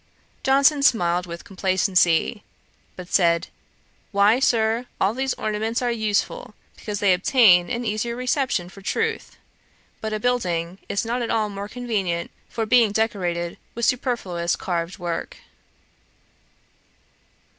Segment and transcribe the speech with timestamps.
[0.41, 2.43] Johnson smiled with complacency;
[2.95, 3.49] but said,
[4.11, 9.37] 'Why, Sir, all these ornaments are useful, because they obtain an easier reception for truth;
[10.01, 14.97] but a building is not at all more convenient for being decorated with superfluous carved
[14.97, 15.37] work.'